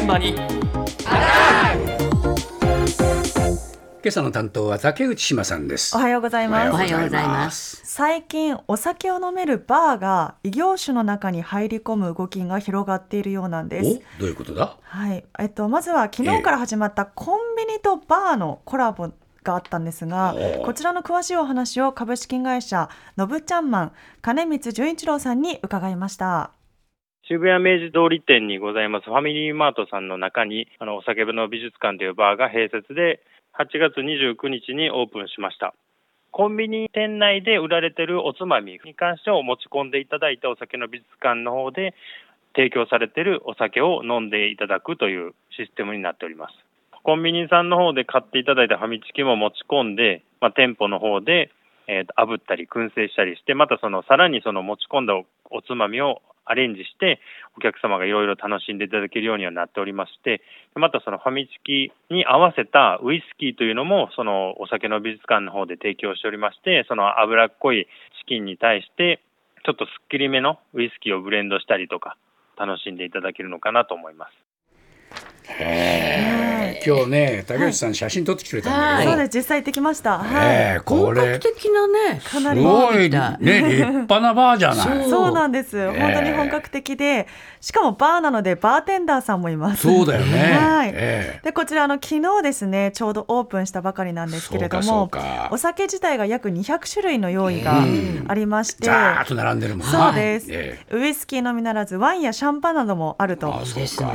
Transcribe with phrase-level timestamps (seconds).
[0.00, 0.34] 現場に。
[4.02, 5.94] 今朝の担当は竹内島さんです。
[5.94, 6.70] おはようございます。
[6.70, 7.82] おはようございます。
[7.84, 14.78] 最近お酒を飲めるバーが異業種の中に入り込む動きが広がっているようなんでおすどういうことだ？
[14.80, 15.22] はい。
[15.38, 19.10] えっとまずは昨日から始まったコンビニとバーのコラボ
[19.44, 26.52] があったんですが、おこちらの詳しいお話を株式会社のぶちゃんマン金光純一郎さんに伺いました
[27.30, 33.22] 渋谷明治通り店にございますファミリーマートさんの中にあのお酒部の美術館というバーが併設で
[33.54, 35.72] 8月29日にオープンしました。
[36.32, 41.94] コンビニ店内で売られてるおつまみに関してを持ち込んでいただいてお酒の美術館の方で
[42.56, 46.54] 提供されてるお酒を飲んでいただくというシステムになっております。
[47.04, 51.52] コンビニさんの方で買っていただいたファミチキも持ち込んで、まあ、店舗の方で、
[51.86, 57.20] えーと炙ったり燻製したりしてまたそのさらにその持ち込んだおつまみをアレンジして
[57.56, 60.42] お客様がいろいろ楽しんでいただけるようにはなっておりまして
[60.74, 67.86] またそのファミチキに合わせたウイスキーというのもそのお酒の美術館の方で提供しておりましてその脂っこい
[68.20, 69.20] チキンに対して
[69.64, 72.16] ちょっとすっきりめのウイスキーをブレンドしたりとか
[72.58, 74.32] 楽しんでいただけるのかなと思います。
[75.62, 76.39] へえ
[76.84, 79.38] 今日ね竹内さん写真撮ってきてくれたんだけど、そうです。
[79.38, 80.18] 実際行ってきました。
[80.18, 82.62] はい、ええこ本格れ的なねすかなり。
[82.62, 85.00] ごいね 立派なバーじゃない。
[85.02, 85.10] そう。
[85.10, 87.26] そうなんです、本当に本格的で
[87.60, 89.82] しかもバーなのでバーテンダーさんもいます。
[89.82, 90.58] そうだよね。
[90.58, 90.88] はい。
[90.92, 91.40] ええ。
[91.44, 95.48] でこちらあの昨日ですねちょうどオープンしたばかりなんですけれどそうもかそうか。
[95.52, 97.82] お酒自体が約200種類の用意が
[98.28, 100.06] ありまして、ざーっと並んでるもんな。
[100.06, 100.78] そうです、え。
[100.90, 103.54] ウイスキーのみならずワインやシャンパンなどもあると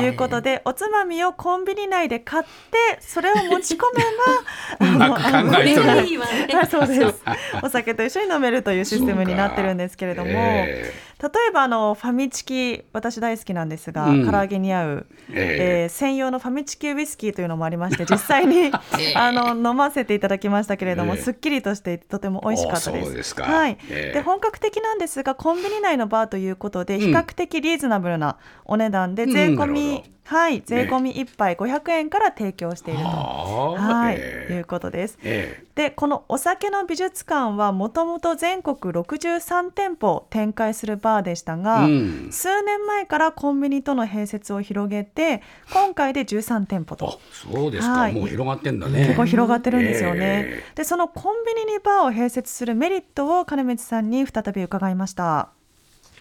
[0.00, 4.04] いうことでおつまみをコンビニ内で買ってそれを持ち込め
[4.98, 5.82] ば うまく考えてる。
[5.82, 6.26] これがいいわ
[6.70, 7.22] そうです。
[7.62, 10.92] お酒と一緒に飲めるというシステムになってるんですけれども、え
[11.22, 14.30] 例えばあのファミチキ私大好きなんですが、うん。
[14.30, 15.86] 唐揚げに合う、ええ。
[15.86, 18.72] ー専用のファミチキウイスキーというのもありまして 実際に
[19.14, 21.20] あの飲ませていただきましたけれども、ええ。
[21.20, 23.40] すっきりとしてとても美味しかったであす。
[23.40, 24.14] はい、ええ。
[24.14, 27.00] で本格的なんですがコンビニ内のバーということでん。
[27.00, 29.30] 比較的リーズナブルなお値段でうん。
[29.32, 30.14] 税込み、ほど。
[30.24, 33.06] はい税込み一杯500円から提供していると。
[33.06, 33.82] はあ。
[33.82, 34.54] はい、ええ。
[34.54, 35.18] いうことです。
[35.22, 35.64] ええ。
[35.74, 42.28] でこのお酒の美術館はもともと全国63店舗展開するバーでしたが、うん。
[42.30, 48.14] 数年前からコンビニとの併設を広げて今回で13店舗あとそうですか、はい。
[48.14, 49.04] もう広がってんだね。
[49.04, 50.44] 結構広がってるんですよね。
[50.48, 50.64] え。
[50.76, 55.50] でそのコンビニにバーを併設するメリットを金光さんに再び伺いました。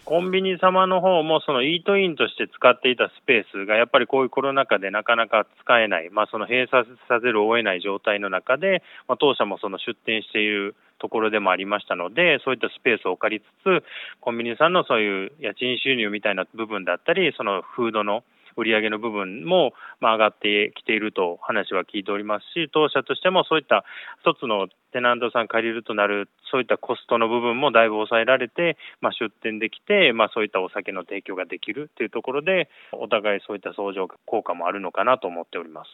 [0.06, 13.84] コンビニ様の方もそのイートインとして使っていたスペースがやっぱりこういうコロナ禍でなかなか使えない、まあ、その閉鎖させるを得ない状態の中で、まあ、当社もその出店しているところでもありましたのでそういったスペースを借りつつ
[14.20, 18.24] コンビニさんのそういう家賃収入みたいな部分だったりそのフードの
[18.58, 23.84] 売上の部分もまあ上がってきていると話は聞いておりますし、当社としてもそういった
[24.22, 35.90] 一つのテナントさん借りるとなる、そういったコストの部分もだいぶ抑えられて、まあ、出店できて、まあ、そういったお酒の提供ができるというところで、お互いそういった相乗効果もあるのかなと思っております。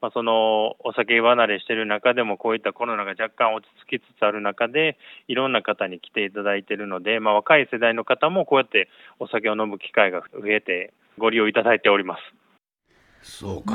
[0.00, 4.98] まあ、そのお酒離れしている中でも、こういったコロナが若干落ち着きつつある中で、
[5.28, 8.88] いろんな方に来ていただいているので、まあ、若い世代の方もこうやって
[9.18, 12.22] お酒を飲む機会が増えて、ご利用いただいております。
[13.22, 13.74] そうか、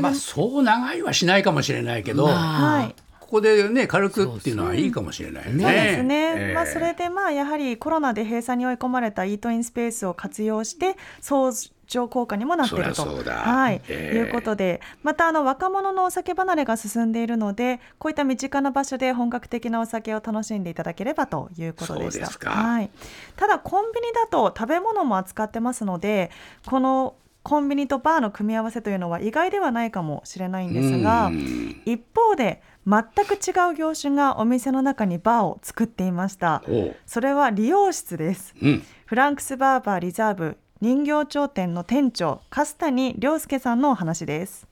[0.00, 2.94] まあそう長いはしないかもしれないけど、まあはい。
[3.20, 5.62] ここでね軽くっていうのはいいかもしれないね。
[5.62, 6.54] そうですね、ええ。
[6.54, 11.52] まあ、それでまあやはりコロナで閉鎖に追い込まれたイートインスペースを活用して相
[11.88, 13.02] 乗効果にもなっていると。
[13.04, 13.80] はい。
[13.88, 14.16] ええ。
[14.18, 22.50] いうことでまたあの若者のお酒離れが進んでいるのでこういった身近な場所で本格的なお酒を楽しんでいただければということでした。
[22.50, 22.90] はい、
[23.36, 26.30] ただコンビニだと食べ物も扱ってますので
[26.66, 31.80] このコンビニとバーの組み合わせというのは意外ではないかもしれないんですが、うん。
[31.86, 36.62] 一方で全く違う業種がお店の中にバーを作っていました。
[37.06, 38.54] それは理容室です。
[38.60, 38.82] うん。
[39.06, 44.68] フランクスバーバーリザーブ人形町店の店長粕谷亮介さんのお話です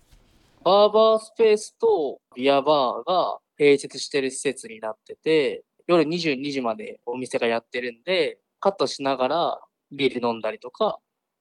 [0.63, 9.61] バーバースペースとビアバーが併設してる施設になってて、夜22時までお店がやってるんで、カットしながら
[9.91, 10.99] ビール飲んだりとか、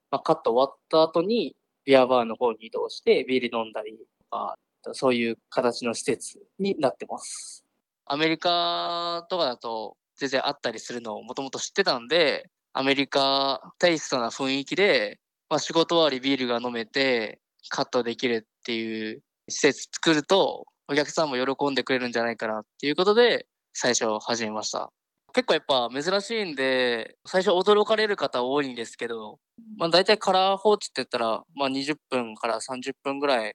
[0.10, 4.56] まあ、カット終わった後にビアバーの方に移動してビール飲んだりとか、
[4.94, 7.64] そういう形の施設になってます。
[8.06, 15.18] アメリカとかだと全然あったりするのをもともと知ってたんで、アメリカテイストな雰囲気で、
[15.50, 17.39] まあ、仕事終わりビールが飲めて、
[17.69, 24.92] カットできるっていう施設作ると、お客さんも喜んでくれるんじゃないかなっていうことで、最初始めました。
[25.33, 29.39] 結構やっぱ珍しいんで、最初驚かれる方多いんですけど、
[29.77, 33.54] まあ大体カラー放置って言ったら、まあ20分から30分ぐらい、やっ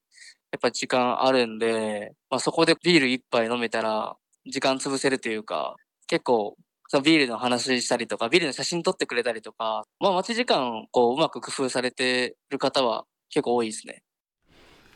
[0.63, 4.17] ぱ時間あるんで、まあそこでビール一杯飲めたら、
[4.51, 5.77] 時間潰せるというか、
[6.07, 6.57] 結構、
[6.91, 14.03] そのビールの話したりとか、ビールの写真撮ってくれたりとか、まあ待ち時間、こう、うまく工夫されてる方は結構多いですね。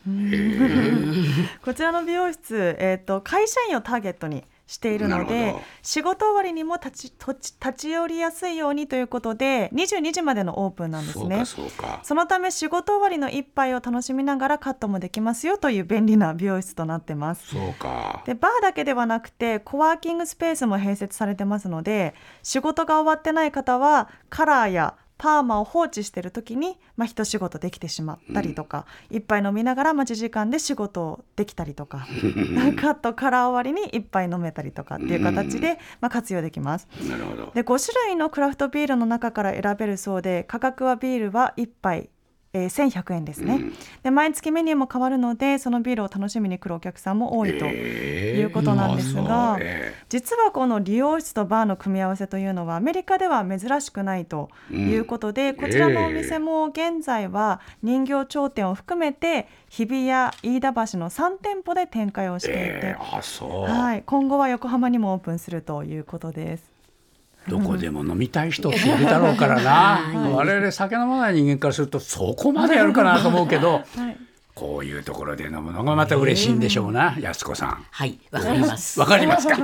[1.65, 4.43] こちらの美容室、えーと、会社員をターゲットに
[4.75, 11.45] しているので仕事終わりにも立ち立ち寄りやすいようにということで22時までのオープンなんですね。
[12.03, 17.49] そのため仕事終わりの一杯を楽しみながらカットもできますよという便利な美容室となってます。
[17.49, 18.23] そうか。
[18.27, 32.07] でバーだけではなくてコワーキングスペースも併設されてますので仕事が終わってない方はカラーやパーマを放置してる時に、まあ、一仕事できてしまったりとか、うん、一杯飲みながら待ち時間で仕事できたりとか
[32.81, 36.89] カットカラー終わりに一杯飲めたりとかっていう形で、まあ、活用できます。
[37.09, 37.53] なるほど。
[37.55, 42.11] で5種類のクラフトビールの中から選べるそうで価格はビールは1杯
[42.55, 43.73] えー、1100円ですね、うん、
[44.05, 66.74] で毎月メニューも変わるのでそのビールを楽しみに来るお客さんも多いということなんですが、えー、実はこの理容室とバーの組み合わせというのはアメリカでは珍しくないということで、うん、こちらのお店も現在は人形頂点を含めて日比谷飯田橋の3店舗で展開をしていて、えー、はい、今後は横浜にもオープンするということです。
[67.49, 70.01] どこでも飲みたい人っているだろうからな、
[70.35, 74.17] 我々酒飲まない人間からするとそこまでやるかなと思うけど、はい、
[74.55, 77.87] こういうところで飲むのがまた嬉しいんでしょうな、安子さん。
[77.91, 79.01] はい、わかります。
[79.01, 79.57] わかりますか？